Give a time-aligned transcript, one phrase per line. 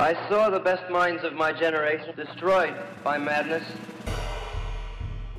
[0.00, 3.62] I saw the best minds of my generation destroyed by madness.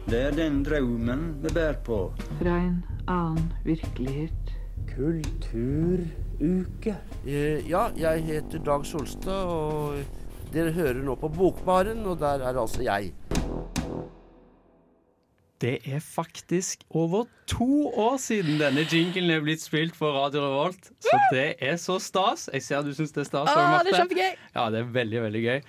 [0.06, 2.14] Det er den drømmen vi bærer på.
[2.42, 4.54] Fra en annen virkelighet.
[4.96, 6.96] Kulturuke.
[7.28, 9.94] Eh, Ja, jeg heter Dag Solstad, og
[10.54, 13.12] dere hører nå på Bokbaren, og der er altså jeg.
[15.62, 17.68] Det er faktisk over to
[18.02, 20.88] år siden denne jinglen er blitt spilt for Radio Revolt.
[21.06, 22.48] Så det er så stas.
[22.54, 23.52] Jeg ser du syns det er stas.
[23.54, 24.32] Åh, det er kjempegøy!
[24.56, 25.60] Ja, det er veldig, veldig gøy.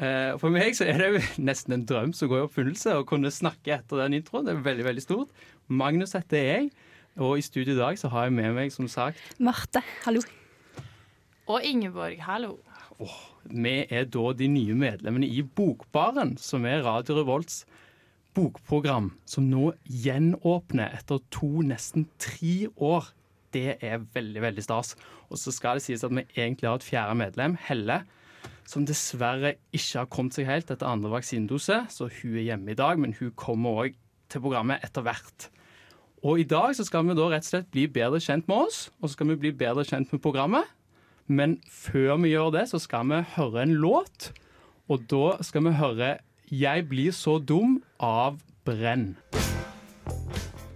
[0.00, 1.20] Eh, For meg så er det
[1.50, 4.48] nesten en drøm som går i oppfyllelse å kunne snakke etter den introen.
[4.48, 5.36] Det er veldig, veldig stort.
[5.68, 6.70] Magnus heter jeg,
[7.20, 10.24] og i studio i dag så har jeg med meg, som sagt, Marte, hallo.
[11.52, 12.54] Og Ingeborg, hallo.
[13.50, 17.66] vi er da de nye medlemmene i Bokbaren, som er Radio Revolts
[18.36, 23.10] bokprogram, som nå gjenåpner etter to, nesten tre år.
[23.52, 24.94] Det er veldig, veldig stas.
[25.28, 28.02] Og så skal det sies at vi egentlig har et fjerde medlem, Helle,
[28.68, 32.78] som dessverre ikke har kommet seg helt etter andre vaksinedose, så hun er hjemme i
[32.78, 33.98] dag, men hun kommer òg
[34.32, 35.50] til programmet etter hvert.
[36.22, 38.86] Og i dag så skal vi da rett og slett bli bedre kjent med oss,
[39.00, 40.68] og så skal vi bli bedre kjent med programmet.
[41.26, 44.30] Men før vi gjør det, så skal vi høre en låt,
[44.90, 46.14] og da skal vi høre
[46.52, 48.34] 'Jeg blir så dum' av
[48.66, 49.16] Brenn.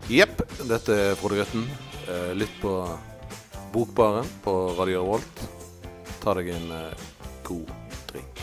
[0.08, 1.66] Jepp, dette er Frode Grøtten.
[2.08, 2.70] Eh, Lytt på
[3.74, 5.42] Bokbaren på Radio Revolt.
[6.22, 7.02] Ta deg en eh,
[7.44, 7.68] god
[8.08, 8.40] drink.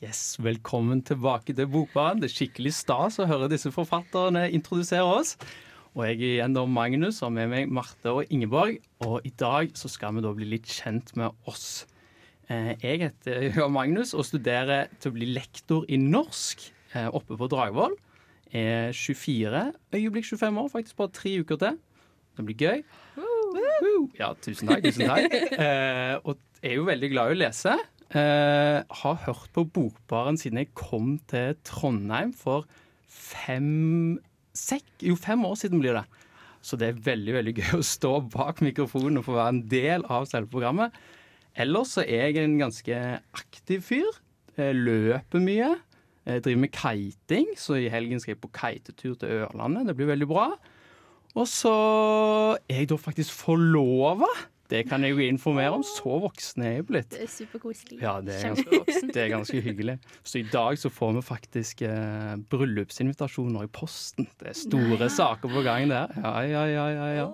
[0.00, 2.24] Yes, Velkommen tilbake til Bokbaren.
[2.24, 5.34] Det er skikkelig stas å høre disse forfatterne introdusere oss.
[5.98, 8.80] Og jeg er igjen da Magnus, og med meg Marte og Ingeborg.
[9.04, 11.84] Og i dag så skal vi da bli litt kjent med oss.
[12.48, 16.64] Eh, Jeg heter Johan Magnus og studerer til å bli lektor i norsk
[16.96, 17.96] eh, oppe på Dragvoll.
[18.56, 21.76] Er 24, øyeblikk 25 år, faktisk bare tre uker til.
[22.38, 22.82] Det blir gøy.
[24.18, 24.86] Ja, tusen takk.
[24.86, 25.34] tusen takk.
[25.58, 27.74] Eh, og er jo veldig glad i å lese.
[28.08, 32.64] Har hørt på Bokbaren siden jeg kom til Trondheim for
[33.12, 34.16] fem
[34.56, 36.06] sekk, Jo, fem år siden blir det.
[36.64, 40.06] Så det er veldig veldig gøy å stå bak mikrofonen og få være en del
[40.10, 40.96] av selve programmet.
[41.58, 42.96] Ellers så er jeg en ganske
[43.34, 44.18] aktiv fyr.
[44.58, 45.72] Jeg løper mye.
[46.28, 49.88] Jeg driver med kiting, så i helgen skal jeg på kitetur til Ørlandet.
[49.88, 50.50] Det blir veldig bra.
[51.38, 51.72] Og så
[52.68, 54.28] er jeg da faktisk forlova.
[54.68, 55.84] Det kan jeg jo informere om.
[55.86, 57.10] Så voksen er jeg blitt.
[57.14, 58.00] Det er superkoselig.
[58.02, 58.82] Ja, det er, ganske,
[59.14, 59.96] det er ganske hyggelig.
[60.22, 64.28] Så i dag så får vi faktisk eh, bryllupsinvitasjoner i posten.
[64.40, 66.12] Det er store saker på gang der.
[66.20, 67.30] Ja, ja, ja, ja, ja.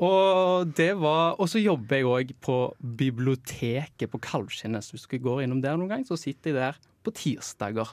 [0.00, 4.88] Og det var Og så jobber jeg òg på biblioteket på Kalvskinnes.
[4.88, 7.90] Så hvis du går innom der noen gang, så sitter jeg der på tirsdager.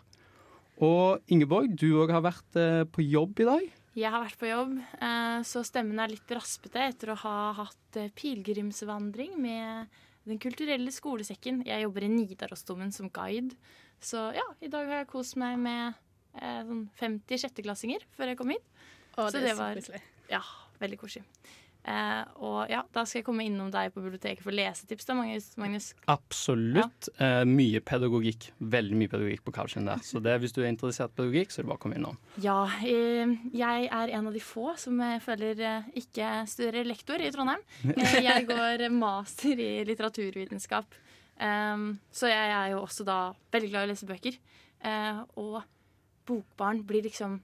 [0.79, 3.65] Og Ingeborg, du òg har vært eh, på jobb i dag.
[3.99, 7.97] Jeg har vært på jobb, eh, så stemmen er litt raspete etter å ha hatt
[7.99, 9.89] eh, pilegrimsvandring med
[10.29, 11.63] Den kulturelle skolesekken.
[11.65, 13.55] Jeg jobber i Nidarosdomen som guide.
[13.99, 15.95] Så ja, i dag har jeg kost meg med
[16.39, 18.63] eh, sånn 50 sjetteklassinger før jeg kom hit.
[19.17, 20.41] Å, Så det det er var- Ja,
[20.79, 21.25] veldig koselig.
[21.89, 25.87] Eh, og ja, da skal jeg komme innom deg på biblioteket for lesetips, da, Magnus.
[26.11, 27.09] Absolutt.
[27.17, 28.51] Eh, mye pedagogikk.
[28.61, 30.03] Veldig mye pedagogikk på couchen der.
[30.05, 32.19] Så det, hvis du er interessert i pedagogikk, så er det bare å komme innom.
[32.43, 37.21] Ja, eh, jeg er en av de få som jeg føler eh, ikke studerer lektor
[37.25, 37.65] i Trondheim.
[37.99, 40.93] Eh, Jeg går master i litteraturvitenskap.
[41.39, 43.17] Um, så jeg er jo også da
[43.53, 44.35] veldig glad i å lese bøker.
[44.85, 45.61] Eh, og
[46.29, 47.39] bokbarn blir liksom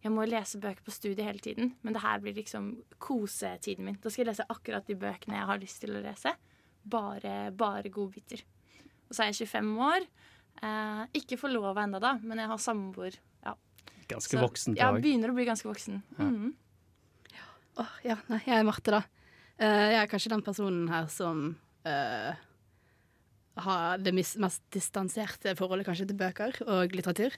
[0.00, 2.70] Jeg må lese bøker på studiet hele tiden, men det her blir liksom
[3.02, 3.98] kosetiden min.
[4.00, 6.32] Da skal jeg lese akkurat de bøkene jeg har lyst til å lese.
[6.80, 8.40] Bare, bare godbiter.
[9.10, 10.06] Og så er jeg 25 år.
[10.64, 13.18] Eh, ikke forlova ennå, da, men jeg har samboer.
[13.44, 13.54] Ja,
[14.10, 14.82] Ganske så voksen dag.
[14.82, 16.02] Ja, begynner å bli ganske voksen.
[16.16, 16.26] Ja.
[16.26, 16.52] Mhm.
[17.80, 19.04] Åh, ja, nei, jeg er Marte, da.
[19.60, 21.44] Uh, jeg er kanskje den personen her som
[21.86, 22.32] uh,
[23.64, 27.36] har det mest distanserte forholdet kanskje til bøker og litteratur.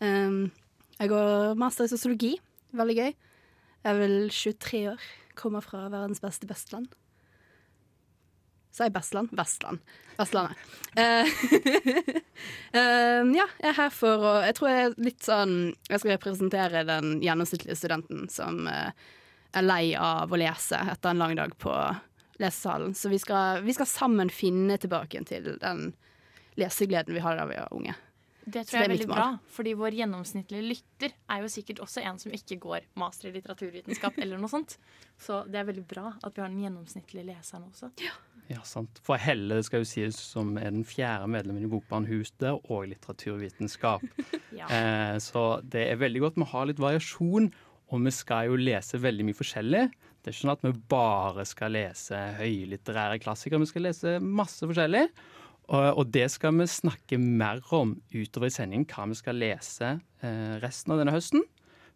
[0.00, 0.48] Um,
[0.98, 2.34] jeg går master i sosiologi.
[2.74, 3.14] Veldig gøy.
[3.14, 5.08] Jeg er vel 23 år.
[5.38, 6.92] Kommer fra verdens beste bestland.
[8.74, 9.30] Sa jeg Bestland?
[9.38, 9.78] Vestland.
[10.18, 10.58] Vestlandet.
[10.98, 11.28] Uh,
[13.38, 15.52] ja, jeg er her for å Jeg tror jeg er litt sånn
[15.90, 18.90] Jeg skal representere den gjennomsnittlige studenten som uh,
[19.54, 21.74] er lei av å lese etter en lang dag på
[22.42, 22.96] lesesalen.
[22.98, 25.92] Så vi skal, vi skal sammen finne tilbake til den
[26.58, 27.94] lesegleden vi hadde da vi var unge.
[28.44, 29.26] Det tror jeg er veldig bra,
[29.56, 34.18] fordi vår gjennomsnittlige lytter er jo sikkert også en som ikke går master i litteraturvitenskap
[34.20, 34.76] eller noe sånt.
[35.20, 37.90] Så det er veldig bra at vi har den gjennomsnittlige leseren også.
[38.50, 39.00] Ja, sant.
[39.04, 44.04] For Helle skal jo sies som er den fjerde medlemmen i Bokbarn Huset og litteraturvitenskap.
[44.54, 44.68] Ja.
[44.70, 47.48] eh, så det er veldig godt vi har litt variasjon,
[47.90, 49.80] og vi skal jo lese veldig mye forskjellig.
[49.90, 53.58] Det er ikke sånn at vi bare skal lese høylitterære klassikere.
[53.64, 55.08] Vi skal lese masse forskjellig.
[55.72, 60.54] Og, det skal vi snakke mer om utover i sendingen, hva vi skal lese eh,
[60.62, 61.44] resten av denne høsten.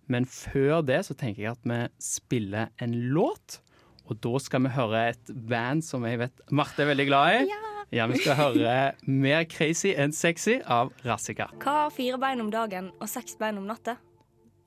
[0.08, 3.60] Men før det så tenker jeg at vi spiller en låt.
[4.08, 7.42] Og da skal vi høre et band som jeg vet Marte er veldig glad i.
[7.50, 7.58] Ja,
[8.00, 11.50] ja Vi skal høre Mer crazy enn sexy av Rassika.
[11.60, 13.98] Hva har fire bein om dagen og seks bein om natta?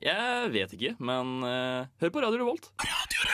[0.01, 2.71] Jeg vet ikke, men uh, hør på Radio Revolt.
[2.81, 3.31] Radio Revolt.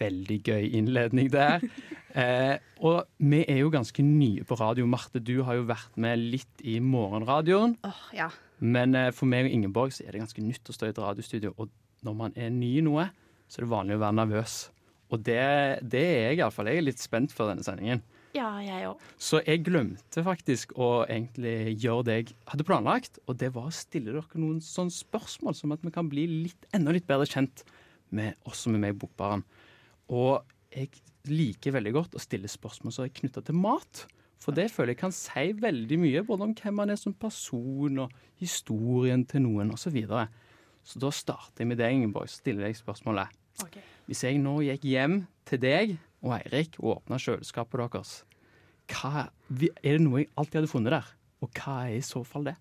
[0.00, 1.64] Veldig gøy innledning der.
[2.10, 4.82] Eh, og vi er jo ganske nye på radio.
[4.90, 7.76] Marte, du har jo vært med litt i morgenradioen.
[7.86, 8.26] Åh, ja.
[8.58, 10.98] Men eh, for meg og Ingeborg så er det ganske nytt å stå i et
[10.98, 11.52] radiostudio.
[11.54, 11.70] Og
[12.02, 13.06] når man er ny i noe,
[13.46, 14.56] så er det vanlig å være nervøs.
[15.10, 15.38] Og det,
[15.90, 16.70] det er jeg iallfall.
[16.70, 18.02] Jeg er litt spent for denne sendingen.
[18.36, 19.00] Ja, jeg òg.
[19.18, 23.18] Så jeg glemte faktisk å egentlig gjøre det jeg hadde planlagt.
[23.26, 26.68] Og det var å stille dere noen sånne spørsmål, som at vi kan bli litt,
[26.76, 27.64] enda litt bedre kjent
[28.14, 29.42] med oss som er med i Bokbaren.
[30.10, 30.42] Og
[30.74, 30.90] jeg
[31.30, 34.04] liker veldig godt å stille spørsmål som er knytta til mat.
[34.40, 38.06] For det føler jeg kan si veldig mye, både om hvem man er som person,
[38.06, 39.90] og historien til noen, osv.
[39.90, 40.28] Så, videre.
[40.82, 42.30] så da starter jeg med deg, Ingeborg.
[42.32, 43.36] Stiller deg spørsmålet.
[43.60, 43.84] Okay.
[44.08, 48.14] Hvis jeg nå gikk hjem til deg og Eirik og åpna kjøleskapet deres,
[48.90, 49.28] hva,
[49.60, 51.10] er det noe jeg alltid hadde funnet der?
[51.44, 52.56] Og hva er i så fall det?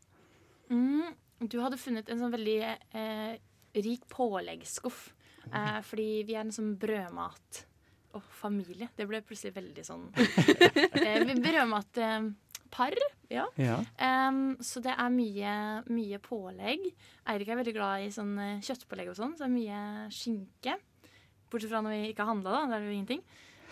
[0.69, 1.15] Mm,
[1.47, 3.39] du hadde funnet en sånn veldig eh,
[3.79, 5.07] rik påleggsskuff.
[5.47, 7.63] Eh, fordi vi er en sånn brødmat
[8.17, 8.89] og familie.
[8.97, 12.97] Det ble plutselig veldig sånn eh, Vi brødmatpar,
[13.29, 13.45] ja.
[13.61, 13.77] Ja.
[14.01, 15.53] Um, så det er mye,
[15.89, 16.87] mye pålegg.
[17.29, 19.83] Eirik er veldig glad i sånn eh, kjøttpålegg og sånn, så det er mye
[20.13, 20.79] skinke.
[21.49, 22.65] Bortsett fra når vi ikke har handla, da.
[22.65, 23.23] Da er det jo ingenting.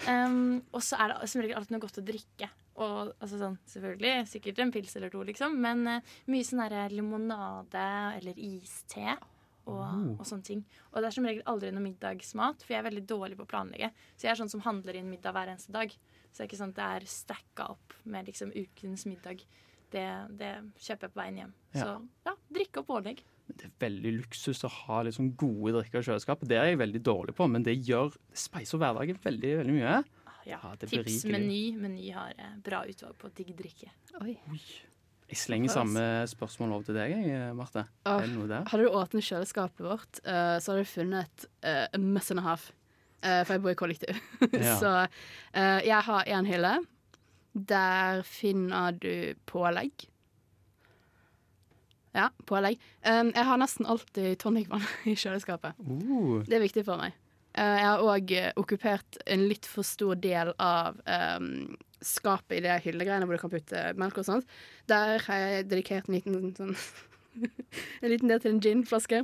[0.06, 2.50] Um, og så er det som regel alltid noe godt å drikke.
[2.78, 5.58] Og altså sånn, selvfølgelig, sikkert en pils eller to, liksom.
[5.64, 7.88] Men uh, mye sånn derre limonade
[8.20, 9.18] eller iste.
[9.68, 10.16] Og, Oh.
[10.16, 10.62] og sånne ting.
[10.94, 13.50] Og det er som regel aldri noe middagsmat, for jeg er veldig dårlig på å
[13.52, 13.90] planlegge.
[14.16, 15.92] Så jeg er sånn som handler inn middag hver eneste dag.
[16.32, 19.44] Så det er ikke sånn at det er stacka opp med liksom ukens middag.
[19.92, 20.06] Det,
[20.40, 20.54] det
[20.84, 21.54] kjøper jeg på veien hjem.
[21.76, 21.82] Ja.
[21.84, 21.92] Så
[22.30, 23.24] ja, drikke og pålegg.
[23.48, 26.48] Men det er veldig luksus å ha sånn gode drikker i kjøleskapet.
[26.52, 29.96] Det er jeg veldig dårlig på, men det gjør det speiser hverdagen veldig veldig mye.
[30.48, 31.74] Ja, Ja, Tips Meny.
[31.76, 33.92] Meny har eh, bra utvalg på digg drikke.
[34.24, 34.38] Oi.
[35.28, 36.02] Jeg slenger samme
[36.32, 37.84] spørsmål over til deg, jeg, Marte.
[38.08, 38.28] Er?
[38.72, 42.46] Hadde du åpnet kjøleskapet vårt, uh, så hadde du funnet uh, a mess and a
[42.46, 42.70] half.
[43.20, 44.22] Uh, for jeg bor i kollektiv.
[44.56, 44.78] Ja.
[44.80, 46.78] så uh, jeg har én hylle.
[47.58, 50.08] Der finner du pålegg.
[52.16, 52.80] Ja, pålegg.
[53.06, 55.76] Um, jeg har nesten alltid tonicvann i kjøleskapet.
[55.84, 57.18] Uh, Det er viktig for meg.
[57.58, 58.32] Eh, jeg har òg
[58.62, 61.00] okkupert en litt for stor del av
[61.40, 61.72] um,
[62.04, 64.58] skapet i det hyllegreiene hvor du kan putte melk og sånt.
[64.90, 66.76] Der har jeg dedikert en liten sånn
[68.02, 69.22] En liten del til en ginflaske.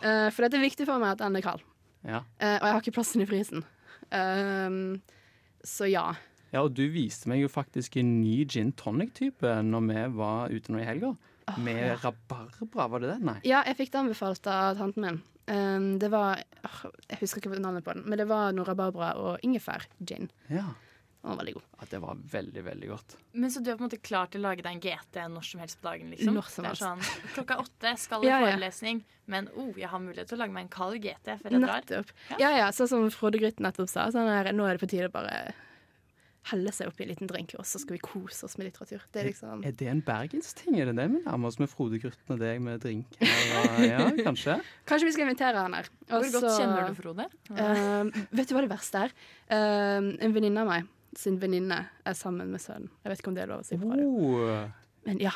[0.00, 1.62] Uh, for det er viktig for meg at den er kald.
[2.02, 2.24] ja.
[2.42, 3.66] Uh, og jeg har ikke plassen i frysen.
[4.10, 4.80] Um,
[5.64, 6.08] så ja.
[6.52, 10.74] ja, og du viste meg jo faktisk en ny gin tonic-type når vi var ute
[10.74, 11.14] nå i helga.
[11.60, 13.18] Med rabarbra, var det det?
[13.24, 13.36] Nei.
[13.46, 15.22] Ja, jeg fikk det anbefalt av tanten min.
[15.44, 16.76] Um, det var oh,
[17.10, 20.30] Jeg husker ikke navnet på den, men det var noe rabarbra og ingefær-gin.
[20.48, 20.70] Ja.
[21.24, 21.62] Den var veldig god.
[21.80, 21.86] ja.
[21.90, 23.14] Det var veldig, veldig godt.
[23.32, 25.44] Men Så du er på en måte klar til å lage deg en GT når
[25.48, 26.10] som helst på dagen?
[26.12, 26.34] liksom?
[26.36, 26.84] Når som Det er helst.
[26.84, 28.50] sånn, Klokka åtte skal i Ja, ja.
[28.52, 29.00] forelesning,
[29.32, 31.80] men oh, jeg har mulighet til å lage meg en kald GT før jeg drar.
[31.80, 32.12] Nettopp.
[32.30, 32.36] Ja.
[32.44, 34.10] Ja, ja, sånn som Frode Grytt nettopp sa.
[34.12, 35.54] Sånn her, nå er det på tide å bare
[36.50, 39.00] helle seg oppi en liten drink, og så skal vi kose oss med litteratur.
[39.14, 40.74] Det er liksom Er det en bergensting?
[40.76, 43.16] Er det det vi nærmer oss med Frode Grytten og deg med drink?
[43.24, 44.58] Eller, Ja, kanskje?
[44.90, 45.88] Kanskje vi skal invitere han her.
[46.10, 47.26] Også, Hvor godt kjenner du Frode?
[47.48, 49.14] Uh, vet du hva det verste er?
[49.48, 50.90] Uh, en venninne av meg
[51.20, 52.90] sin venninne er sammen med sønnen.
[53.02, 54.08] Jeg vet ikke om det er lov å si på radio.
[54.08, 54.94] Oh.
[55.08, 55.32] Men ja.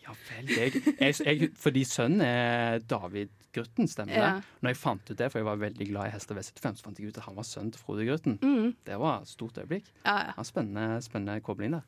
[0.00, 0.48] Ja vel.
[0.50, 4.22] Jeg, jeg, jeg, fordi sønnen er David Grutten, stemmer det?
[4.22, 4.58] Ja.
[4.62, 7.00] Når jeg fant ut det, for jeg var veldig glad i Hester V75, så fant
[7.00, 8.38] jeg ut at han var sønnen til Frode Grutten.
[8.42, 8.76] Mm.
[8.86, 9.90] Det var et stort øyeblikk.
[10.04, 10.34] ja, ja.
[10.36, 11.86] Ja, spennende, spennende kobling der.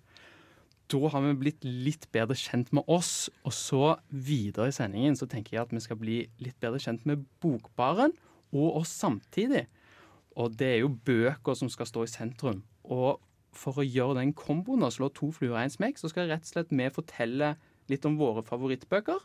[0.93, 5.29] Da har vi blitt litt bedre kjent med oss, og så videre i sendingen så
[5.31, 8.13] tenker jeg at vi skal bli litt bedre kjent med Bokbaren
[8.53, 9.65] og oss samtidig.
[10.37, 12.61] Og det er jo bøker som skal stå i sentrum.
[12.85, 13.21] Og
[13.53, 16.47] for å gjøre den komboen og slå to fluer i en smekk, så skal rett
[16.47, 17.55] og slett vi fortelle
[17.93, 19.21] litt om våre favorittbøker.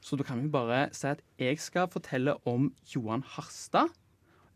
[0.00, 3.92] Så da kan vi bare si at jeg skal fortelle om Johan Harstad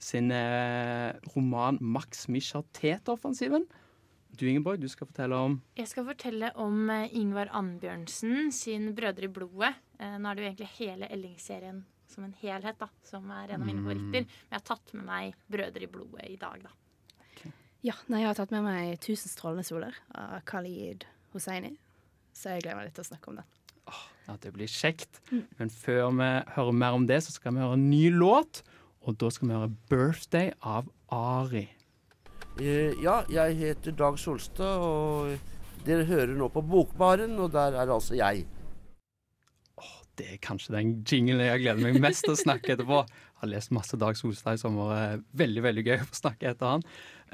[0.04, 3.68] sin eh, roman 'Max Michateter-offensiven'.
[4.34, 9.28] Du Ingeborg, du skal fortelle om Jeg skal fortelle om eh, Ingvar Annbjørnsen sin 'Brødre
[9.28, 9.74] i blodet'.
[10.00, 13.62] Eh, nå er det jo egentlig hele Elling-serien som en helhet, da, som er en
[13.62, 14.26] av mine favoritter.
[14.26, 16.72] Men jeg har tatt med meg 'Brødre i blodet' i dag, da.
[17.84, 17.94] Ja.
[18.08, 21.74] Nei, jeg har tatt med meg 'Tusen strålende soler' av Khalid Hosseini.
[22.34, 23.50] Så jeg gleder meg litt til å snakke om den.
[24.26, 25.20] at det blir kjekt.
[25.58, 28.62] Men før vi hører mer om det, så skal vi høre en ny låt.
[29.04, 31.68] Og da skal vi høre 'Birthday' av Ari.
[32.60, 35.38] Eh, ja, jeg heter Dag Solstad, og
[35.84, 38.46] dere hører nå på Bokbaren, og der er altså jeg.
[40.14, 43.00] Det er kanskje den jinglen jeg gleder meg mest til å snakke etterpå.
[43.02, 45.18] Jeg har lest masse Dag Solstad i sommer.
[45.34, 46.84] Veldig veldig gøy å få snakke etter han.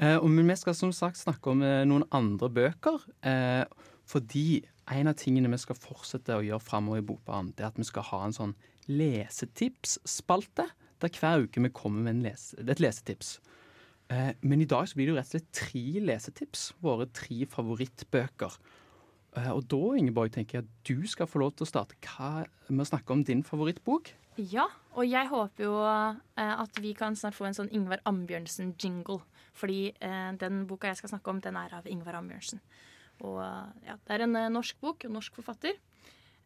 [0.01, 3.03] Eh, men vi skal som sagt snakke om eh, noen andre bøker.
[3.21, 3.63] Eh,
[4.09, 7.79] fordi en av tingene vi skal fortsette å gjøre framover i Bokbaren, det er at
[7.79, 8.55] vi skal ha en sånn
[8.89, 10.65] lesetipsspalte.
[11.01, 13.37] Der hver uke vi kommer med lese, et lesetips.
[14.11, 16.71] Eh, men i dag så blir det jo rett og slett tre lesetips.
[16.81, 18.57] Våre tre favorittbøker.
[19.31, 22.83] Og da, Ingeborg, tenker jeg at du skal få lov til å starte hva, med
[22.83, 24.09] å snakke om din favorittbok.
[24.35, 29.21] Ja, og jeg håper jo at vi kan snart få en sånn Ingvar Ambjørnsen-jingle.
[29.57, 32.61] Fordi eh, den boka jeg skal snakke om, den er av Ingvar Ambjørnsen.
[33.27, 35.79] Og eh, ja, Det er en eh, norsk bok, en norsk forfatter.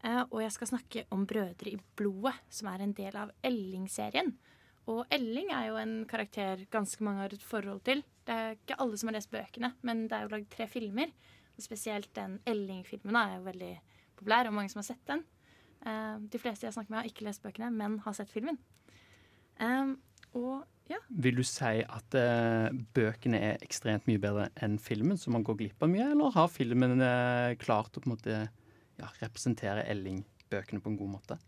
[0.05, 4.27] Og jeg skal snakke om Brødre i blodet, som er en del av Elling-serien.
[4.91, 8.03] Og Elling er jo en karakter ganske mange har et forhold til.
[8.27, 11.09] Det er ikke alle som har lest bøkene, men det er jo lagd tre filmer.
[11.55, 13.71] Og spesielt den Elling-filmen er jo veldig
[14.19, 15.25] populær, og mange som har sett den.
[16.29, 18.62] De fleste jeg snakker med, har ikke lest bøkene, men har sett filmen.
[20.38, 21.00] Og ja.
[21.10, 25.58] Vil du si at eh, bøkene er ekstremt mye bedre enn filmen, så man går
[25.63, 28.38] glipp av mye, eller har filmen eh, klart å på en måte
[29.00, 31.39] ja, representere Elling-bøkene på en god måte?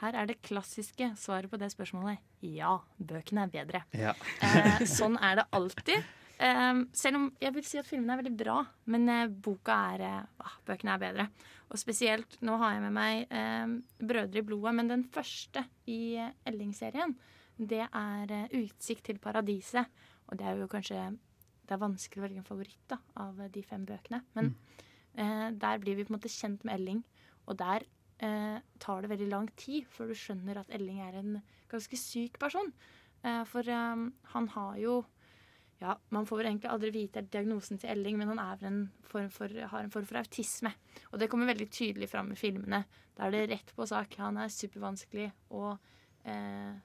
[0.00, 2.20] Her er det klassiske svaret på det spørsmålet.
[2.44, 3.82] Ja, bøkene er bedre.
[3.96, 4.12] Ja.
[4.44, 6.08] Eh, sånn er det alltid.
[6.36, 8.58] Eh, selv om jeg vil si at filmene er veldig bra,
[8.92, 11.28] men eh, boka er eh, ah, Bøkene er bedre.
[11.72, 16.16] Og spesielt, nå har jeg med meg eh, 'Brødre i blodet', men den første i
[16.20, 17.16] eh, Elling-serien,
[17.58, 19.88] det er eh, 'Utsikt til paradiset'.
[20.28, 21.18] Og det er jo kanskje
[21.66, 24.22] Det er vanskelig å velge en favoritt da, av eh, de fem bøkene.
[24.34, 24.54] Men
[25.18, 27.04] eh, der blir vi på en måte kjent med Elling,
[27.46, 27.82] og der
[28.22, 32.38] eh, tar det veldig lang tid før du skjønner at Elling er en ganske syk
[32.38, 32.72] person.
[33.24, 35.04] Eh, for eh, han har jo
[35.78, 39.82] ja, Man får egentlig aldri vite diagnosen til Elling, men han en form for, har
[39.82, 40.72] en form for autisme.
[41.12, 42.84] Og det kommer veldig tydelig fram i filmene.
[43.16, 44.16] Da er det rett på sak.
[44.16, 45.76] Han er supervanskelig og
[46.24, 46.78] eh,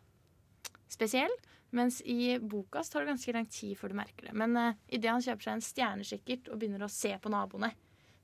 [0.92, 1.34] spesiell.
[1.72, 4.36] Mens i boka så tar det ganske lang tid før du merker det.
[4.36, 7.72] Men uh, idet han kjøper seg en stjernekikkert og begynner å se på naboene,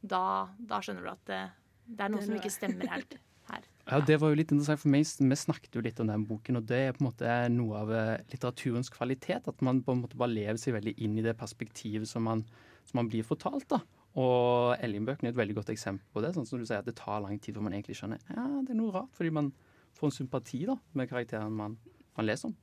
[0.03, 1.39] da, da skjønner du at det,
[1.87, 3.17] det er noe Det som ikke stemmer helt
[3.51, 3.65] her.
[3.87, 5.05] Ja, Det var jo litt interessant for meg.
[5.07, 7.93] Vi snakket jo litt om den boken, og det er på en måte noe av
[7.95, 9.47] eh, litteraturens kvalitet.
[9.47, 12.43] At man på en måte bare lever seg veldig inn i det perspektivet som man,
[12.83, 13.63] som man blir fortalt.
[13.71, 13.79] da.
[14.19, 16.33] Og Elling-bøkene er et veldig godt eksempel på det.
[16.35, 18.73] sånn som du sier at Det tar lang tid før man egentlig skjønner ja, det
[18.73, 19.53] er noe rart, fordi man
[19.97, 21.77] får en sympati da, med karakteren man,
[22.17, 22.57] man leser om.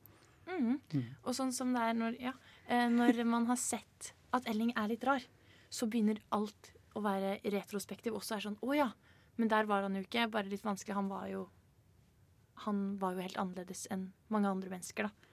[0.44, 0.76] Mm.
[0.92, 1.08] Mm.
[1.24, 2.34] Og sånn som det er når, ja,
[2.68, 5.24] eh, når man har sett at Elling er litt rar,
[5.72, 8.14] så begynner alt å være retrospektiv.
[8.14, 8.88] Også er sånn Å ja,
[9.40, 10.28] men der var han jo ikke.
[10.30, 10.94] Bare litt vanskelig.
[10.94, 11.48] Han var jo
[12.64, 15.30] Han var jo helt annerledes enn mange andre mennesker, da.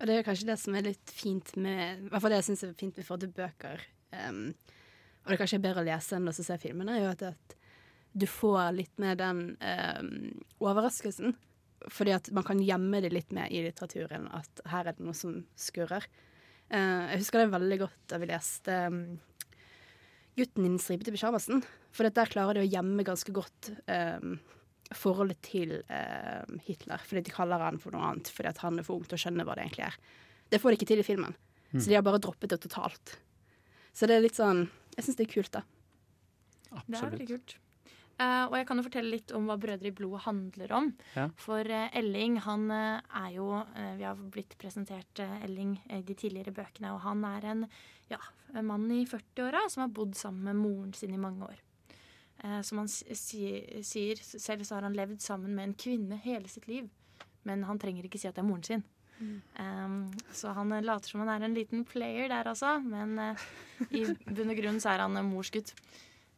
[0.00, 2.48] Og det er kanskje det som er litt fint med I hvert fall det jeg
[2.48, 3.84] syns er fint med forhold til bøker.
[4.10, 4.48] Um,
[5.24, 7.54] og det kanskje er bedre å lese enn å se filmene, er jo at, at
[8.14, 11.36] du får litt med den um, overraskelsen.
[11.92, 15.16] Fordi at man kan gjemme det litt mer i litteraturen, at her er det noe
[15.16, 16.06] som skurrer.
[16.72, 19.00] Uh, jeg husker det veldig godt da vi leste um,
[20.34, 21.62] 'Gutten i den stripete pysjamasen'.
[21.94, 24.38] For der klarer de å gjemme ganske godt um,
[24.94, 27.02] forholdet til um, Hitler.
[27.06, 29.22] Fordi de kaller han for noe annet fordi at han er for ung til å
[29.22, 29.98] skjønne hva det egentlig er.
[30.50, 31.36] Det får de ikke til i filmen.
[31.70, 31.78] Mm.
[31.78, 33.16] Så de har bare droppet det totalt.
[33.94, 35.62] Så det er litt sånn Jeg syns det er kult, da.
[36.86, 37.56] Det er veldig kult.
[38.14, 40.92] Eh, og jeg kan jo fortelle litt om hva Brødre i blodet handler om.
[41.16, 41.26] Ja.
[41.40, 43.48] For uh, Elling, han uh, er jo
[43.98, 47.66] Vi har blitt presentert Elling i de tidligere bøkene, og han er en,
[48.12, 48.20] ja,
[48.62, 51.62] mann i 40-åra som har bodd sammen med moren sin i mange år.
[52.44, 56.68] Eh, som han sier, selv så har han levd sammen med en kvinne hele sitt
[56.70, 56.90] liv.
[57.48, 58.84] Men han trenger ikke si at det er moren sin.
[59.56, 62.76] Um, så han later som han er en liten player der, altså.
[62.82, 63.36] Men
[63.90, 65.72] i bunn og grunn så er han morsgutt.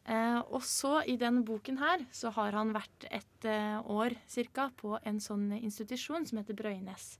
[0.06, 4.68] Eh, og så i denne boken her så har han vært et eh, år cirka
[4.78, 7.16] på en sånn institusjon som heter Brøynes.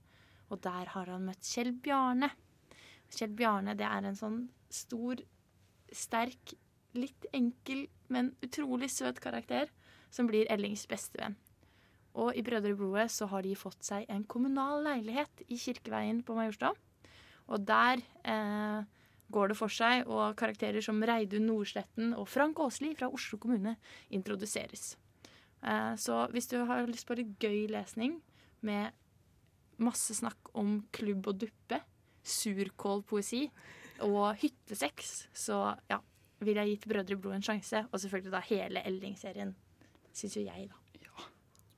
[0.47, 2.29] Og der har han møtt Kjell Bjarne.
[3.11, 4.39] Kjell Bjarne det er en sånn
[4.71, 5.19] stor,
[5.91, 6.55] sterk,
[6.95, 9.67] litt enkel, men utrolig søt karakter
[10.09, 11.35] som blir Ellings bestevenn.
[12.17, 16.37] Og i Brødre blodet så har de fått seg en kommunal leilighet i Kirkeveien på
[16.39, 16.71] Majorstua.
[17.51, 18.87] Og der eh,
[19.33, 23.75] går det for seg, og karakterer som Reidun Nordsletten og Frank Åsli fra Oslo kommune
[24.13, 24.95] introduseres.
[25.63, 28.19] Eh, så hvis du har lyst på litt gøy lesning
[28.65, 28.95] med
[29.83, 31.81] masse snakk om klubb og duppe,
[32.27, 33.45] surkålpoesi
[34.05, 35.99] og hyttesex, så ja,
[36.43, 37.85] vil jeg til Brødre blod en sjanse.
[37.91, 39.55] Og selvfølgelig da hele Elling-serien,
[40.13, 40.83] syns jo jeg, da.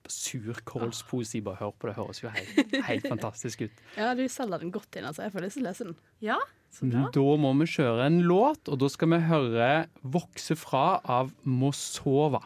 [0.10, 1.41] surkålspoesi.
[1.46, 3.84] Bare hør på det, høres jo helt, helt fantastisk ut.
[3.98, 5.27] Ja, du selger den godt inn, altså.
[5.27, 6.00] Jeg får lyst til å lese den.
[6.25, 6.39] Ja.
[6.80, 12.46] Da må vi kjøre en låt, og da skal vi høre 'Vokse fra' av Mosova.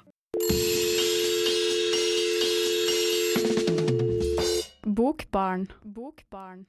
[4.84, 5.68] Bokbarn.
[5.84, 6.66] Bokbarn.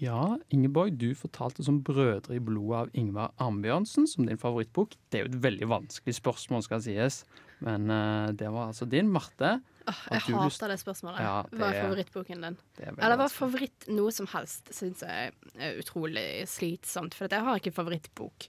[0.00, 4.96] Ja, Ingeborg, du fortalte som 'Brødre i blodet' av Ingvar Arnbjørnsen som din favorittbok.
[5.12, 7.24] Det er jo et veldig vanskelig spørsmål, skal sies.
[7.60, 9.12] Men uh, det var altså din.
[9.12, 9.60] Marte?
[9.88, 11.20] Åh, jeg hater lyst- det spørsmålet.
[11.24, 12.56] Ja, Hva er favorittboken din?
[12.78, 17.14] Er Eller hva er favoritt noe som helst, syns jeg er utrolig slitsomt.
[17.14, 18.48] For jeg har ikke favorittbok.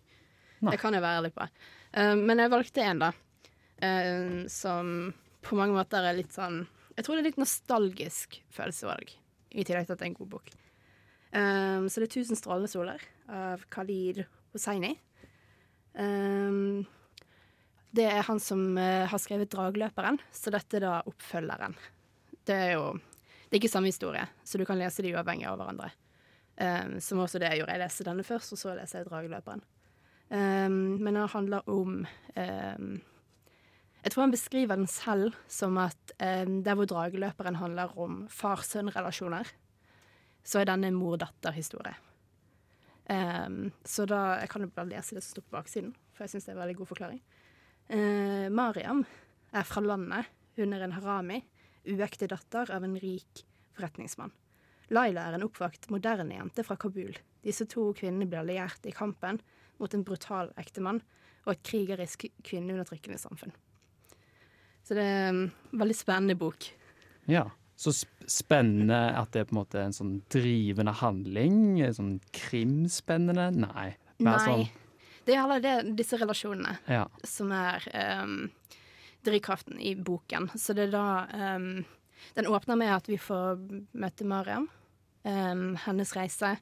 [0.62, 0.72] Nei.
[0.72, 1.48] Det kan jeg være ærlig på.
[1.96, 3.12] Uh, men jeg valgte en, da,
[3.82, 5.12] Uh, som
[5.42, 9.10] på mange måter er litt sånn Jeg tror det er litt nostalgisk følelsesvalg,
[9.50, 10.52] i tillegg til at det er en god bok.
[11.34, 15.00] Um, så det er 'Tusen strålende soler' av Khalid Hosseini.
[15.96, 16.86] Eh,
[17.92, 21.76] det er han som eh, har skrevet 'Dragløperen', så dette er da oppfølgeren.
[22.48, 22.86] Det er jo
[23.52, 25.90] det er ikke samme historie, så du kan lese de uavhengig av hverandre.
[26.56, 27.74] Um, som også det jeg gjorde.
[27.76, 29.64] Jeg leste denne først, og så leser jeg 'Drageløperen'.
[30.32, 32.06] Um, men den handler om
[32.38, 33.02] um,
[34.04, 39.52] Jeg tror han beskriver den selv som at der hvor 'Drageløperen' handler om far-sønn-relasjoner,
[40.44, 41.96] så er denne mor-datter-historie.
[43.86, 46.46] Så da Jeg kan jo bare lese det som står på baksiden, for jeg syns
[46.46, 47.22] det er en veldig god forklaring.
[47.90, 49.06] Uh, Mariam
[49.52, 50.30] er fra landet.
[50.60, 51.40] Hun er en harami,
[51.88, 53.46] uekte datter av en rik
[53.78, 54.34] forretningsmann.
[54.92, 57.16] Laila er en oppvakt, moderne jente fra Kabul.
[57.46, 59.40] Disse to kvinnene blir alliert i kampen
[59.80, 61.00] mot en brutal ektemann
[61.46, 63.56] og et krigerisk kvinneundertrykkende samfunn.
[64.86, 65.42] Så det er en
[65.78, 66.68] veldig spennende bok.
[67.32, 67.48] Ja.
[67.82, 67.96] Så
[68.30, 71.80] spennende at det er på en måte en sånn drivende handling.
[71.96, 73.48] Sånn krimspennende.
[73.58, 73.88] Nei.
[74.22, 74.36] Nei.
[74.46, 74.68] sånn
[75.26, 77.06] Det er heller det, disse relasjonene Ja.
[77.24, 77.84] som er
[78.24, 78.50] um,
[79.26, 80.50] drivkraften i boken.
[80.56, 81.86] Så det er da um,
[82.36, 83.58] Den åpner med at vi får
[83.94, 84.70] møte Mariam.
[85.24, 86.56] Um, hennes reise,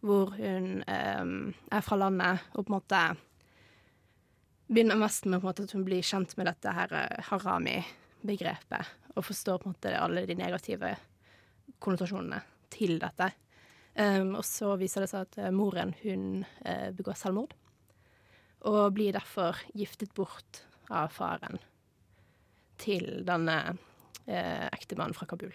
[0.00, 3.00] hvor hun er fra landet og på en måte
[4.68, 9.62] begynner mest med måte at hun blir kjent med dette her eh, harami-begrepet, og forstår
[9.62, 10.92] på en måte alle de negative
[11.82, 12.42] konnotasjonene
[12.74, 13.30] til dette.
[13.98, 17.54] Um, og så viser det seg at eh, moren hun uh, begår selvmord,
[18.66, 21.60] og blir derfor giftet bort av faren
[22.78, 23.56] til denne
[24.26, 25.52] eh, ektemannen fra Kabul.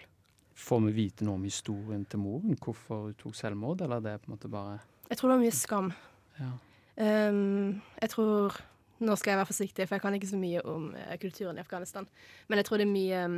[0.54, 2.54] Får vi vite noe om historien til moren?
[2.60, 5.56] Hvorfor hun tok selvmord, eller er på en måte bare Jeg tror det var mye
[5.56, 5.90] skam.
[6.38, 6.52] Ja.
[6.94, 8.60] Um, jeg tror
[9.04, 11.60] Nå skal jeg være forsiktig, for jeg kan ikke så mye om uh, kulturen i
[11.64, 12.06] Afghanistan.
[12.48, 13.34] Men jeg tror det er mye um,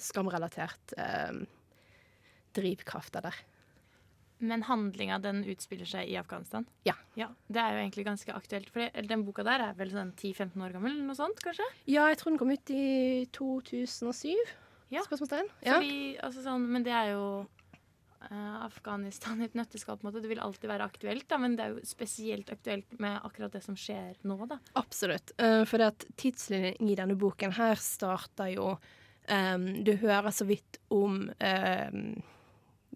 [0.00, 1.42] skamrelatert um,
[2.56, 3.36] drivkrafter der.
[4.42, 6.66] Men handlinga den utspiller seg i Afghanistan?
[6.84, 6.96] Ja.
[7.14, 8.70] Det er jo egentlig ganske aktuelt.
[8.74, 10.96] For den boka der er vel sånn 10-15 år gammel?
[11.06, 11.66] Noe sånt, kanskje?
[11.86, 14.32] Ja, jeg tror den kom ut i 2007.
[14.92, 15.04] Ja.
[15.06, 15.50] Spørsmålstegn?
[15.64, 15.78] Ja.
[15.78, 17.24] Fordi, altså sånn, men det er jo
[18.30, 19.98] uh, Afghanistan i et nøtteskall.
[20.00, 20.22] på en måte.
[20.24, 23.64] Det vil alltid være aktuelt, da, men det er jo spesielt aktuelt med akkurat det
[23.64, 24.38] som skjer nå.
[24.50, 24.60] da.
[24.80, 25.34] Absolutt.
[25.40, 25.82] Uh, for
[26.20, 32.06] tidslinjen i denne boken her starter jo um, Du hører så vidt om um,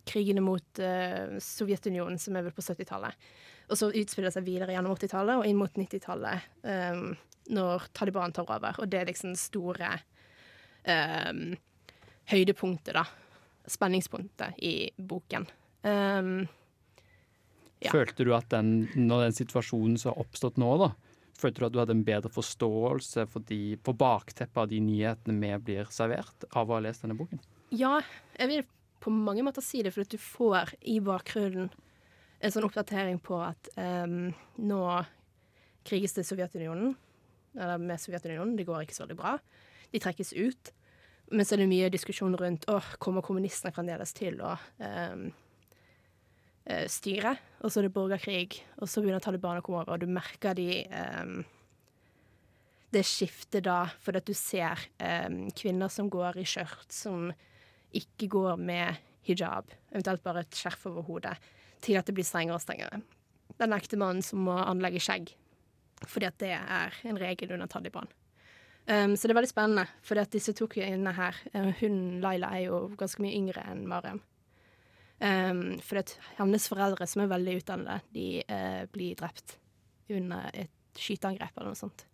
[0.09, 3.31] krigene mot uh, Sovjetunionen, som er vel på 70-tallet.
[3.68, 7.09] Og så utspiller det seg videre gjennom 80-tallet og inn mot 90-tallet, um,
[7.53, 8.81] når Taliban tar over.
[8.81, 9.94] Og det er liksom store
[10.88, 11.51] um,
[12.33, 13.05] høydepunktet, da.
[13.68, 15.44] Spenningspunktet i boken.
[15.85, 16.49] Um,
[17.79, 17.92] Ja.
[17.94, 20.90] Følte du at den, når den situasjonen som har oppstått nå, da,
[21.38, 25.38] følte du at du hadde en bedre forståelse for, de, for bakteppet av de nyhetene
[25.38, 27.40] vi blir servert av å ha lest denne boken?
[27.71, 28.01] Ja,
[28.38, 28.66] jeg vil
[29.01, 31.71] på mange måter si det, for at du får i bakgrunnen
[32.39, 34.31] en sånn oppdatering på at um,
[34.63, 34.83] nå
[35.89, 36.95] kriges det Sovjetunionen,
[37.59, 39.37] eller med Sovjetunionen, det går ikke så veldig bra.
[39.91, 40.73] De trekkes ut.
[41.33, 45.29] Men så er det mye diskusjon rundt åh, kommer kommunistene fremdeles til å eh,
[46.89, 47.35] styre?
[47.61, 50.57] Og så er det borgerkrig, og så begynner Taliban å komme over, og du merker
[50.57, 51.43] de um,
[52.95, 57.29] det skiftet da, for at du ser um, kvinner som går i skjørt, som
[57.96, 58.98] ikke går med
[59.29, 61.37] hijab, eventuelt bare et skjerf over hodet,
[61.85, 63.03] til at det blir strengere og strengere.
[63.59, 65.33] Den ektemannen som må anlegge skjegg,
[66.07, 68.11] fordi at det er en regel under Taliban.
[68.88, 72.68] Um, så det er veldig spennende, for disse to kvinnene her, eh, hun Laila er
[72.70, 74.22] jo ganske mye yngre enn Mariam.
[75.20, 79.59] Um, for at hennes foreldre, som er veldig utdannede, de uh, blir drept
[80.09, 82.07] under et skyteangrep eller noe sånt.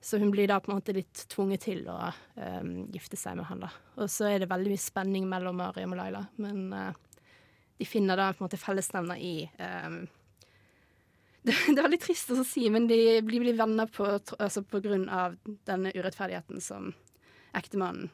[0.00, 1.98] Så hun blir da på en måte litt tvunget til å
[2.36, 3.66] um, gifte seg med han.
[3.66, 3.68] da.
[4.00, 6.94] Og så er det veldig mye spenning mellom Mariam og Laila, men uh,
[7.76, 10.00] de finner da på en måte fellesnevner i um,
[11.44, 14.08] det, det er veldig trist å si, men de blir, blir venner på,
[14.38, 15.36] altså på grunn av
[15.68, 16.90] denne urettferdigheten som
[17.56, 18.08] ektemannen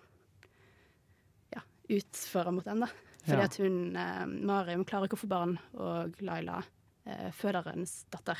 [1.88, 2.88] utfører mot henne.
[3.26, 3.44] Fordi Ja.
[3.44, 8.38] at hun, uh, Mariam klarer ikke å få barn, og Laila uh, føder hennes datter.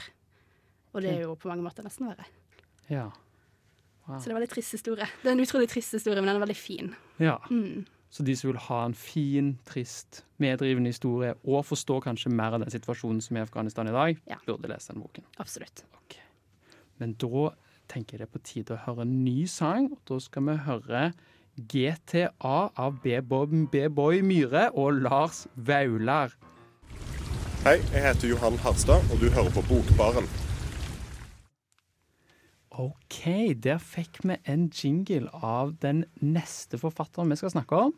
[0.94, 2.26] Og det er jo på mange måter nesten verre.
[2.88, 3.10] Ja.
[4.06, 4.18] Wow.
[4.18, 5.06] Så det er en veldig trist historie.
[5.22, 6.94] Det er en utrolig trist historie, men den er veldig fin.
[7.18, 7.36] ja.
[7.50, 7.84] Mm.
[8.08, 12.60] Så de som vil ha en fin, trist, medrivende historie, og forstå kanskje mer av
[12.62, 14.36] den situasjonen som er i Afghanistan i dag, Ja.
[14.46, 15.24] burde lese den boken.
[15.38, 15.82] Absolutt.
[16.98, 17.50] Men da
[17.88, 20.56] tenker jeg det er på tide å høre en ny sang, og da skal vi
[20.56, 21.12] høre
[21.58, 26.30] GTA av B-Boy Myhre og Lars Vaular.
[27.64, 30.24] Hei, jeg heter Johan Harstad, og du hører på Bokbaren.
[32.76, 33.22] OK,
[33.64, 37.94] der fikk vi en jingle av den neste forfatteren vi skal snakke om.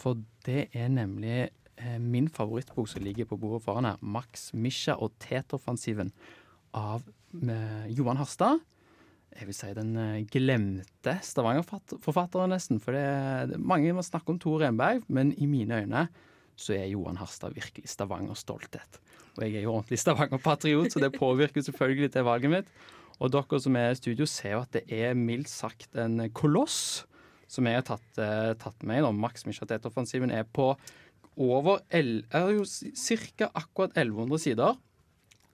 [0.00, 4.00] For det er nemlig eh, min favorittbok som ligger på bordet foran her.
[4.00, 6.14] 'Max Misha og Tetoffensiven'
[6.72, 7.04] av
[7.44, 8.62] eh, Johan Harstad.
[9.36, 12.80] Jeg vil si den eh, glemte Stavanger-forfatteren, nesten.
[12.80, 16.06] For det, det, mange må snakke om Tor Renberg, men i mine øyne
[16.56, 19.00] så er Johan Harstad virkelig Stavanger-stolthet.
[19.36, 22.74] Og jeg er jo ordentlig Stavanger-patriot, så det påvirker selvfølgelig til valget mitt.
[23.20, 27.04] Og dere som er i studio, ser jo at det er mildt sagt en koloss
[27.52, 29.02] som jeg har tatt, eh, tatt med.
[29.04, 29.10] Da.
[29.12, 30.70] Max Michatet-offensiven er på
[31.36, 33.50] over el, er jo ca.
[33.54, 34.78] akkurat 1100 sider.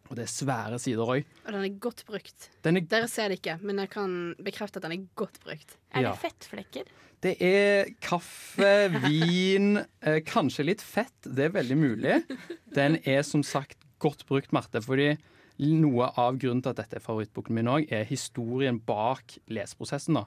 [0.08, 1.24] Og det er svære sider òg.
[1.44, 2.48] Og den er godt brukt.
[2.64, 5.76] Den er- Dere ser det ikke, men jeg kan bekrefte at den er godt brukt.
[5.92, 6.12] Er Ja.
[6.12, 6.84] det fettflekker?
[7.20, 11.12] Det er kaffe, vin, eh, kanskje litt fett.
[11.22, 12.24] Det er veldig mulig.
[12.72, 14.80] Den er som sagt godt brukt, Marte.
[14.80, 15.18] fordi
[15.58, 20.20] noe av grunnen til at dette er favorittboken min òg, er historien bak leseprosessen.
[20.20, 20.24] da.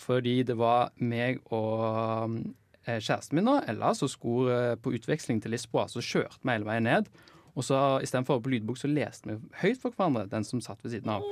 [0.00, 2.38] Fordi det var meg og
[2.86, 5.86] eh, kjæresten min, da, Ella, som skulle eh, på utveksling til Lisboa.
[5.88, 7.10] Så kjørte vi hele veien ned.
[7.58, 10.94] Og så istedenfor på lydbok, så leste vi høyt for hverandre, den som satt ved
[10.94, 11.26] siden av.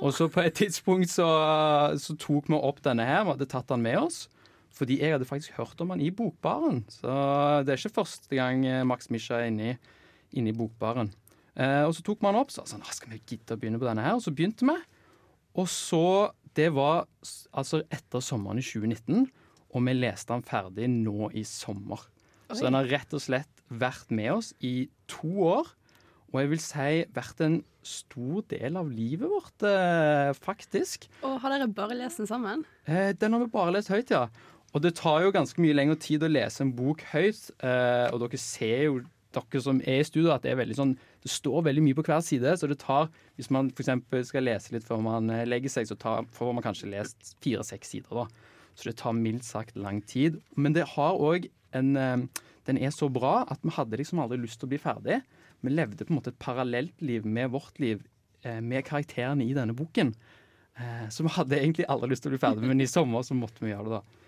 [0.00, 1.28] Og så på et tidspunkt så,
[2.00, 4.24] så tok vi opp denne her, vi hadde tatt den med oss.
[4.76, 6.84] Fordi jeg hadde faktisk hørt om han i Bokbaren.
[6.88, 7.10] Så
[7.66, 9.74] det er ikke første gang eh, Max Misha er inne
[10.32, 11.12] i Bokbaren.
[11.56, 13.88] Eh, og så tok man opp, så sånn, «Ah, skal vi gidde å begynne på
[13.88, 14.18] denne her?
[14.18, 14.76] Og så begynte vi.
[15.58, 17.04] Og så Det var
[17.54, 19.28] altså etter sommeren i 2019,
[19.70, 22.02] og vi leste den ferdig nå i sommer.
[22.50, 22.56] Oi.
[22.56, 25.70] Så den har rett og slett vært med oss i to år.
[26.32, 31.06] Og jeg vil si vært en stor del av livet vårt, eh, faktisk.
[31.22, 32.64] Og har dere bare lest den sammen?
[32.86, 34.26] Eh, den har vi bare lest høyt, ja.
[34.74, 37.50] Og det tar jo ganske mye lengre tid å lese en bok høyt.
[37.62, 39.00] Eh, og dere ser jo,
[39.32, 42.04] dere som er i studio, at det er veldig sånn Det står veldig mye på
[42.06, 44.28] hver side, så det tar Hvis man f.eks.
[44.30, 47.92] skal lese litt før man eh, legger seg, så tar, får man kanskje lest fire-seks
[47.94, 48.26] sider, da.
[48.78, 50.38] Så det tar mildt sagt lang tid.
[50.56, 54.36] Men det har òg en eh, Den er så bra at vi hadde liksom aldri
[54.38, 55.16] lyst til å bli ferdig.
[55.64, 58.04] Vi levde på en måte et parallelt liv med vårt liv,
[58.44, 60.14] eh, med karakterene i denne boken.
[61.12, 63.60] Så vi hadde egentlig aldri lyst til å bli ferdig, men i sommer så måtte
[63.60, 64.19] vi gjøre det, da.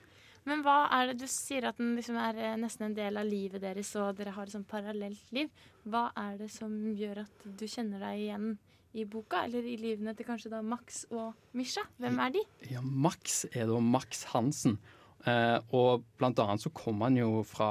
[0.48, 3.28] Men hva er det du sier at den liksom er eh, nesten en del av
[3.28, 5.52] livet deres, og dere har et sånn parallelt liv.
[5.86, 8.48] Hva er det som gjør at du kjenner deg igjen
[8.92, 11.84] i boka, eller i livene til kanskje da Max og Misha?
[12.02, 12.42] Hvem er de?
[12.72, 14.80] Ja, Max er da Max Hansen.
[15.22, 17.68] Eh, og blant annet så kom han jo fra,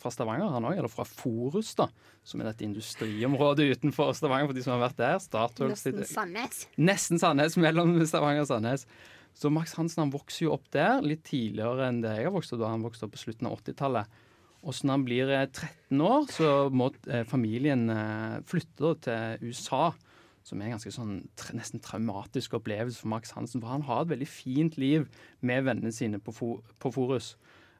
[0.00, 1.86] fra Stavanger, han òg, eller fra Forus, da.
[2.26, 5.22] Som er dette industriområdet utenfor Stavanger, for de som har vært der.
[5.22, 6.64] Statoil Nesten Sandnes.
[6.80, 8.88] Nesten Sandnes, mellom Stavanger og Sandnes.
[9.36, 12.52] Så Max Hansen han vokser jo opp der litt tidligere enn det jeg har vokst
[12.54, 12.62] opp.
[12.62, 14.20] da Han vokste opp på slutten av 80-tallet.
[14.60, 19.48] Og så når han blir eh, 13 år, så må eh, familien eh, flytte til
[19.48, 19.90] USA.
[20.44, 21.16] Som er en ganske sånn
[21.56, 23.60] nesten traumatisk opplevelse for Max Hansen.
[23.62, 25.06] For han har et veldig fint liv
[25.44, 27.34] med vennene sine på, Fo på Forus.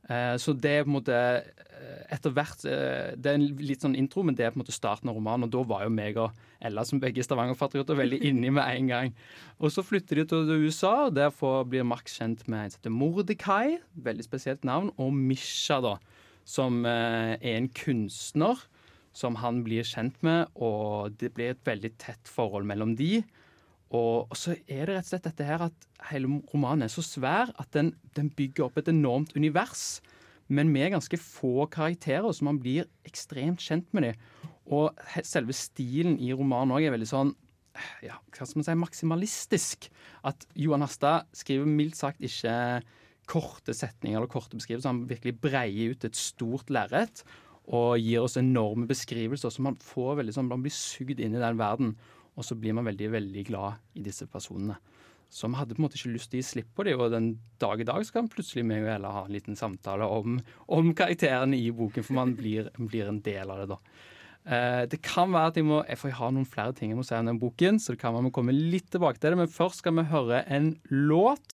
[0.08, 3.84] Eh, så det er på en måte eh, etter hvert eh, Det er en litt
[3.84, 5.46] sånn intro, men det er på en måte starten av romanen.
[5.46, 8.90] Og da var jo meg og Ella, som begge er Stavanger-patrioter, veldig inni med en
[8.90, 9.12] gang.
[9.60, 12.96] Og så flytter de til USA, og derfor blir Max kjent med en som heter
[12.96, 15.96] Mordekai, veldig spesielt navn, og Misha, da,
[16.48, 18.58] som er en kunstner
[19.16, 23.20] som han blir kjent med, og det blir et veldig tett forhold mellom de.
[23.90, 27.50] Og, så er det rett og slett dette her at hele romanen er så svær
[27.58, 29.98] at den, den bygger opp et enormt univers,
[30.50, 34.48] men med ganske få karakterer, så man blir ekstremt kjent med dem.
[34.70, 34.94] Og
[35.26, 37.34] selve stilen i romanen òg er veldig sånn
[38.04, 39.90] ja, hva skal man si, maksimalistisk.
[40.26, 42.82] At Johan Hastad skriver mildt sagt ikke
[43.30, 44.90] korte setninger eller korte beskrivelser.
[44.90, 47.22] Han virkelig breier ut et stort lerret
[47.70, 49.54] og gir oss enorme beskrivelser.
[49.54, 51.94] Så man får veldig sånn, man blir sugd inn i den verden,
[52.40, 54.78] og så blir man veldig, veldig glad i disse personene.
[55.30, 57.12] Så vi hadde på en måte ikke lyst til å gi slipp på dem, og
[57.12, 57.28] den
[57.62, 60.40] dag i dag skal plutselig med og Ella ha en liten samtale om,
[60.74, 63.78] om karakterene i boken, for man blir, blir en del av det, da.
[64.40, 67.04] Eh, det kan være at jeg må For jeg har noen flere ting jeg må
[67.04, 69.40] si om den boken, så det kan være vi komme litt tilbake til det.
[69.42, 71.52] Men først skal vi høre en låt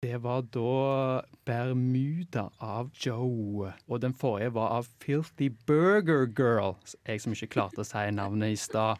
[0.00, 3.66] Det var da Bermuda av Joe.
[3.84, 6.72] Og den forrige var av Filthy Burger Girl.
[7.04, 8.96] Jeg som ikke klarte å si navnet i stad.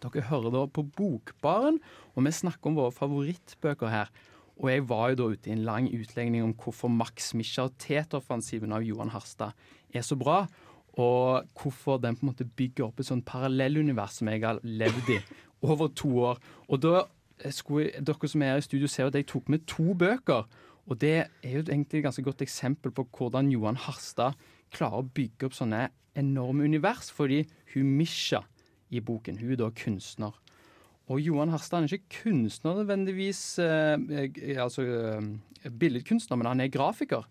[0.00, 1.82] Dere hører da på Bokbaren,
[2.14, 4.08] og vi snakker om våre favorittbøker her.
[4.56, 8.88] Og jeg var jo da ute i en lang utlegning om hvorfor Max Michael-Teter-offensiven av
[8.88, 9.52] Johan Harstad
[9.92, 10.46] er så bra.
[10.96, 15.12] Og hvorfor den på en måte bygger opp et sånn parallellunivers som jeg har levd
[15.18, 15.22] i
[15.60, 16.40] over to år.
[16.72, 17.04] Og da
[17.54, 20.46] skulle dere som er her i studio ser at jeg tok med to bøker.
[20.90, 24.38] Og det er jo egentlig et ganske godt eksempel på hvordan Johan Harstad
[24.74, 27.10] klarer å bygge opp sånne enorme univers.
[27.14, 28.42] Fordi hun Misha
[28.90, 30.34] i boken, hun er da kunstner.
[31.10, 37.26] Og Johan Harstad er ikke kunstner nødvendigvis, eh, altså eh, billedkunstner, men han er grafiker.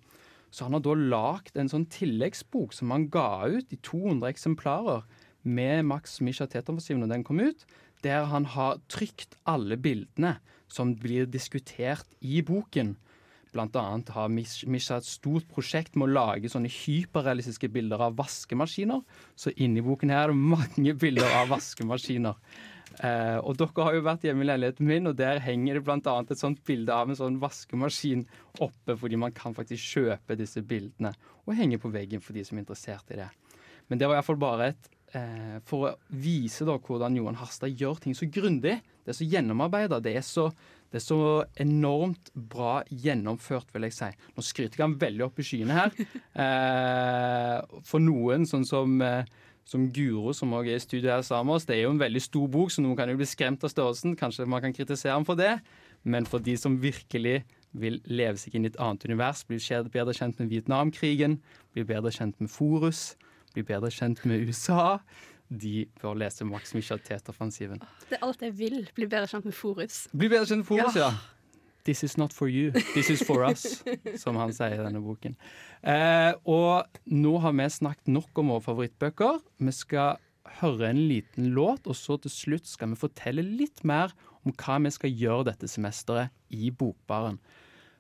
[0.52, 5.06] Så han har da lagd en sånn tilleggsbok som han ga ut i 200 eksemplarer
[5.48, 7.64] med Max Misha Teterfossiven når den kom ut,
[8.06, 10.38] der han har trykt alle bildene
[10.70, 12.96] som blir diskutert i boken.
[13.50, 19.02] Blant annet har Misha et stort prosjekt med å lage sånne hyperrealistiske bilder av vaskemaskiner.
[19.34, 22.38] Så inni boken her er det mange bilder av vaskemaskiner.
[23.06, 26.16] Eh, og dere har jo vært hjemme i leiligheten min, og der henger det bl.a.
[26.20, 28.26] et sånt bilde av en sånn vaskemaskin
[28.66, 31.14] oppe, fordi man kan faktisk kjøpe disse bildene
[31.46, 33.30] og henge på veggen for de som er interessert i det.
[33.88, 38.02] Men det var iallfall bare et eh, For å vise da hvordan Johan Harstad gjør
[38.04, 38.80] ting så grundig.
[39.04, 40.00] Det er så gjennomarbeida.
[40.04, 41.20] Det, det, er så
[41.60, 44.10] enormt bra gjennomført, vil jeg si.
[44.36, 45.94] Nå skryter jeg han veldig opp i skyene her.
[46.40, 49.28] Eh, for noen, sånn som eh,
[49.70, 51.68] som Guro, som også er i studio her sammen med oss.
[51.70, 54.16] Det er jo en veldig stor bok, så noen kan jo bli skremt av størrelsen.
[54.18, 55.60] Kanskje man kan kritisere ham for det.
[56.04, 57.44] Men for de som virkelig
[57.78, 59.60] vil leve seg inn i et annet univers, bli
[59.94, 61.38] bedre kjent med Vietnamkrigen,
[61.76, 63.14] bli bedre kjent med Forus,
[63.56, 65.00] bli bedre kjent med USA,
[65.50, 67.82] de bør lese Max Michael-Teter-offensiven.
[68.10, 68.84] Det er alt jeg vil.
[68.96, 70.04] Bli bedre kjent med Forus.
[70.14, 71.10] Bli bedre kjent med Forus, ja.
[71.10, 71.38] ja.
[71.88, 73.82] This is not for you, this is for us,
[74.22, 75.38] som han sier i denne boken.
[75.82, 79.40] Eh, og nå har vi snakket nok om våre favorittbøker.
[79.64, 80.20] Vi skal
[80.60, 84.78] høre en liten låt, og så til slutt skal vi fortelle litt mer om hva
[84.84, 87.40] vi skal gjøre dette semesteret i Bokbaren.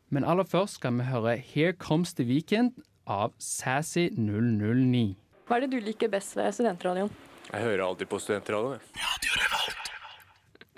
[0.09, 2.77] Men aller først skal vi høre Here Comes the Weekend
[3.09, 5.15] av Sassy 009.
[5.49, 7.09] Hva er det du liker best ved studentradioen?
[7.49, 8.83] Jeg hører alltid på studentradioen.
[9.01, 9.87] Radio Revolt.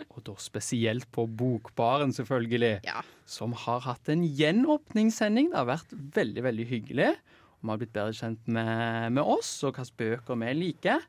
[0.05, 2.77] Og da spesielt på Bokbaren, selvfølgelig.
[2.87, 3.01] Ja.
[3.27, 5.49] Som har hatt en gjenåpningssending.
[5.51, 7.09] Det har vært veldig, veldig hyggelig.
[7.57, 11.03] Og vi har blitt bedre kjent med, med oss og hvilke bøker vi liker.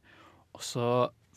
[0.59, 0.91] Og så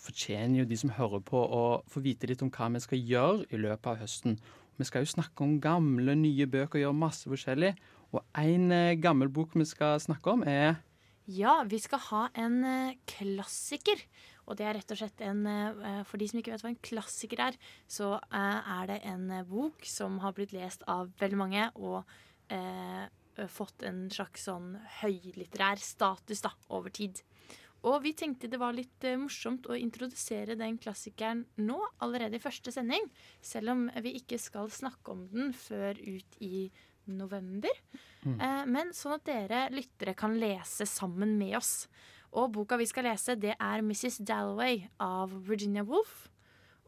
[0.07, 3.45] fortjener jo de som hører på, å få vite litt om hva vi skal gjøre
[3.53, 4.39] i løpet av høsten.
[4.81, 7.75] Vi skal jo snakke om gamle, nye bøker, gjøre masse forskjellig.
[8.17, 10.81] Og en eh, gammel bok vi skal snakke om, er
[11.25, 14.01] Ja, vi skal ha en eh, klassiker.
[14.45, 16.83] Og det er rett og slett en eh, For de som ikke vet hva en
[16.85, 17.57] klassiker er,
[17.89, 22.03] så eh, er det en eh, bok som har blitt lest av veldig mange, og
[22.53, 23.09] eh,
[23.51, 27.23] fått en slags sånn høylitterær status da, over tid.
[27.85, 32.43] Og vi tenkte det var litt eh, morsomt å introdusere den klassikeren nå, allerede i
[32.43, 33.09] første sending.
[33.41, 36.67] Selv om vi ikke skal snakke om den før ut i
[37.07, 37.71] november.
[38.25, 38.37] Mm.
[38.39, 41.87] Eh, men sånn at dere lyttere kan lese sammen med oss.
[42.35, 44.19] Og boka vi skal lese, det er 'Mrs.
[44.25, 46.29] Dalloway' av Virginia Woolf.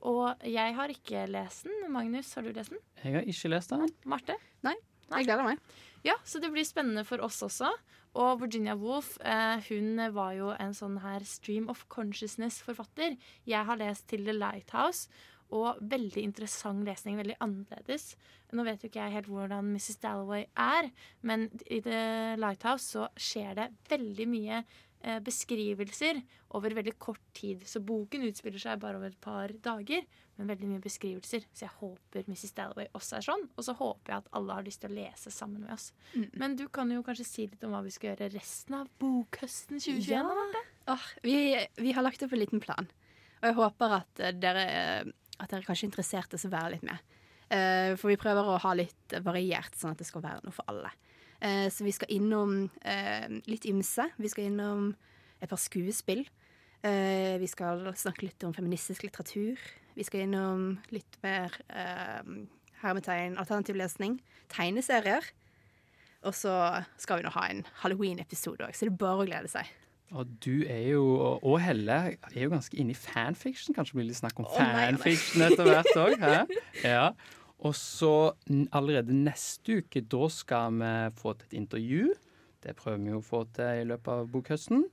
[0.02, 1.92] Og jeg har ikke lest den.
[1.92, 2.80] Magnus, har du lest den?
[3.04, 3.90] Jeg har ikke lest den.
[4.06, 4.36] Marte?
[4.64, 4.76] Nei.
[5.10, 5.22] Nei.
[5.22, 5.60] Jeg gleder meg.
[6.04, 7.72] Ja, Så det blir spennende for oss også.
[8.18, 13.18] Og Virginia Woolf eh, hun var jo en sånn her stream of consciousness-forfatter.
[13.46, 15.08] Jeg har lest til The Lighthouse,
[15.56, 17.20] og veldig interessant lesning.
[17.20, 18.16] Veldig annerledes.
[18.56, 20.00] Nå vet jo ikke jeg helt hvordan Mrs.
[20.04, 20.90] Dalloway er,
[21.22, 24.62] men i The Lighthouse så skjer det veldig mye
[25.06, 26.22] Eh, beskrivelser
[26.58, 27.62] over veldig kort tid.
[27.70, 30.06] Så boken utspiller seg bare over et par dager,
[30.36, 31.46] men veldig mye beskrivelser.
[31.54, 32.56] Så jeg håper Mrs.
[32.58, 33.46] Dalloway også er sånn.
[33.54, 35.92] Og så håper jeg at alle har lyst til å lese sammen med oss.
[36.16, 36.26] Mm.
[36.42, 39.78] Men du kan jo kanskje si litt om hva vi skal gjøre resten av bokhøsten
[39.78, 40.34] 2021?
[40.34, 40.96] Ja.
[40.96, 41.38] Oh, vi,
[41.78, 42.90] vi, har lagt opp en liten plan.
[43.38, 44.68] Og jeg håper at uh, dere,
[45.38, 47.16] at dere kanskje er interessert i å være litt med.
[47.48, 50.68] Uh, for vi prøver å ha litt variert, sånn at det skal være noe for
[50.72, 50.92] alle.
[51.40, 54.10] Uh, så vi skal innom uh, litt ymse.
[54.18, 54.92] Vi skal innom
[55.40, 56.26] et par skuespill.
[56.86, 59.62] Eh, vi skal snakke litt om feministisk litteratur.
[59.98, 61.54] Vi skal innom litt mer
[62.82, 64.20] hermetegn alternativ lesning.
[64.54, 65.26] Tegneserier.
[66.26, 66.54] Og så
[66.98, 69.70] skal vi nå ha en halloween-episode òg, så det er bare å glede seg.
[70.16, 71.04] Og du er jo,
[71.44, 73.76] og Helle er jo ganske inne i fanfiction.
[73.76, 76.24] Kanskje blir det litt snakk om oh, fanfiction etter hvert òg?
[76.86, 77.10] Ja.
[77.66, 78.14] Og så
[78.48, 82.08] allerede neste uke, da skal vi få til et intervju.
[82.64, 84.86] Det prøver vi å få til i løpet av bokhøsten.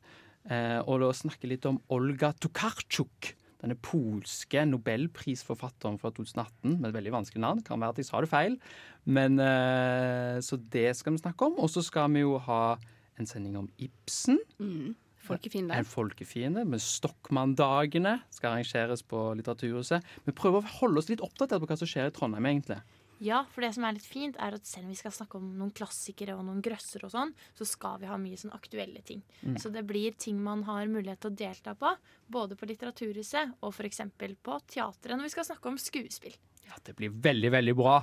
[0.50, 3.30] Eh, og da snakke litt om Olga Tokarczuk,
[3.62, 7.62] denne polske nobelprisforfatteren fra 2018 med et veldig vanskelig navn.
[7.64, 8.58] Kan være at jeg sa det feil.
[9.04, 11.56] Men, eh, så det skal vi snakke om.
[11.60, 12.76] Og så skal vi jo ha
[13.18, 14.40] en sending om Ibsen.
[14.58, 14.94] Mm.
[15.24, 15.78] Folkefiende.
[15.78, 20.04] En folkefiende med Stokmann-dagene skal arrangeres på Litteraturhuset.
[20.26, 22.80] Vi prøver å holde oss litt oppdatert på hva som skjer i Trondheim, egentlig.
[23.24, 25.46] Ja, for det som er litt fint, er at selv om vi skal snakke om
[25.56, 29.22] noen klassikere og noen grøsser og sånn, så skal vi ha mye sånn aktuelle ting.
[29.44, 29.56] Mm.
[29.62, 31.94] Så det blir ting man har mulighet til å delta på,
[32.26, 34.02] både på Litteraturhuset og f.eks.
[34.18, 36.36] på teatret når vi skal snakke om skuespill.
[36.66, 38.00] Ja, det blir veldig, veldig bra.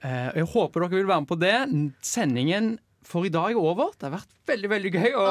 [0.00, 1.56] Eh, Jeg håper dere vil være med på det.
[2.06, 3.92] Sendingen for i dag er over.
[3.94, 5.26] Det har vært veldig veldig gøy å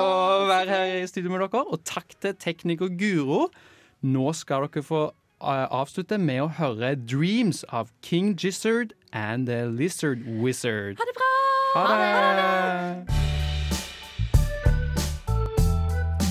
[0.50, 1.66] være her i studio med dere.
[1.68, 3.50] Og takk til tekniker Guro.
[4.06, 9.66] Nå skal dere få eh, avslutte med å høre 'Dreams' av King Gizzard and The
[9.68, 11.00] Lizard Wizard.
[11.00, 11.32] Ha det bra!
[11.76, 13.26] Ha det!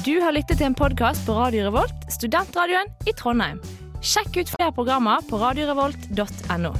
[0.05, 3.63] Du har lyttet til en podkast på Radio Revolt, studentradioen i Trondheim.
[4.05, 6.75] Sjekk ut flere programmer på radiorevolt.no.